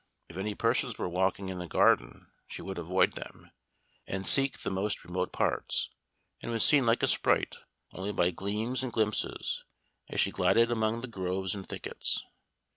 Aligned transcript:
If 0.29 0.35
any 0.35 0.55
persons 0.55 0.97
were 0.97 1.07
walking 1.07 1.49
in 1.49 1.59
the 1.59 1.67
garden 1.67 2.31
she 2.47 2.63
would 2.63 2.79
avoid 2.79 3.13
them, 3.13 3.51
and 4.07 4.25
seek 4.25 4.57
the 4.57 4.71
most 4.71 5.03
remote 5.05 5.31
parts; 5.31 5.91
and 6.41 6.51
was 6.51 6.65
seen 6.65 6.87
like 6.87 7.03
a 7.03 7.07
sprite, 7.07 7.57
only 7.91 8.11
by 8.11 8.31
gleams 8.31 8.81
and 8.81 8.91
glimpses, 8.91 9.63
as 10.09 10.19
she 10.19 10.31
glided 10.31 10.71
among 10.71 11.01
the 11.01 11.07
groves 11.07 11.53
and 11.53 11.69
thickets. 11.69 12.25